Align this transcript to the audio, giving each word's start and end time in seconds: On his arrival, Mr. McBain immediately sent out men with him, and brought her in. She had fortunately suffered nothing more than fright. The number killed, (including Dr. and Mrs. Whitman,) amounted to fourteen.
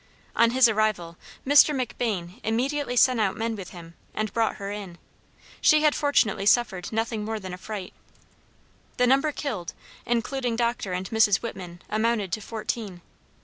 On 0.35 0.49
his 0.49 0.67
arrival, 0.67 1.15
Mr. 1.45 1.75
McBain 1.75 2.39
immediately 2.43 2.95
sent 2.95 3.21
out 3.21 3.37
men 3.37 3.55
with 3.55 3.69
him, 3.69 3.93
and 4.15 4.33
brought 4.33 4.55
her 4.55 4.71
in. 4.71 4.97
She 5.61 5.83
had 5.83 5.93
fortunately 5.93 6.47
suffered 6.47 6.91
nothing 6.91 7.23
more 7.23 7.39
than 7.39 7.55
fright. 7.57 7.93
The 8.97 9.05
number 9.05 9.31
killed, 9.31 9.75
(including 10.07 10.55
Dr. 10.55 10.91
and 10.93 11.07
Mrs. 11.11 11.43
Whitman,) 11.43 11.83
amounted 11.87 12.31
to 12.31 12.41
fourteen. 12.41 13.01